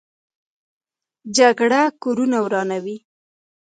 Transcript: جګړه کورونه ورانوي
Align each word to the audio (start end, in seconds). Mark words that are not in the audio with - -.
جګړه 1.37 1.81
کورونه 2.03 2.37
ورانوي 2.45 2.97